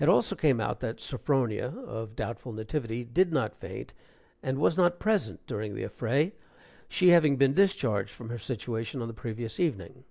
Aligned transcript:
It 0.00 0.08
also 0.08 0.34
came 0.34 0.60
out 0.60 0.80
that 0.80 0.98
Sophronia, 0.98 1.68
of 1.86 2.16
doubtful 2.16 2.50
nativity, 2.52 3.04
did 3.04 3.30
not 3.32 3.54
faint, 3.54 3.92
and 4.42 4.58
was 4.58 4.76
not 4.76 4.98
present 4.98 5.46
during 5.46 5.76
the 5.76 5.84
affray, 5.84 6.32
she 6.88 7.10
having 7.10 7.36
been 7.36 7.54
discharged 7.54 8.10
from 8.10 8.28
her 8.28 8.38
situation 8.38 9.00
on 9.00 9.06
the 9.06 9.14
previous 9.14 9.60
evening.) 9.60 10.02